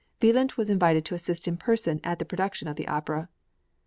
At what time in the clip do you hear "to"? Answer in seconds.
1.05-1.13